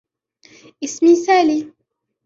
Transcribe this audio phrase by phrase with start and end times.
[0.83, 1.59] اسمي سالي.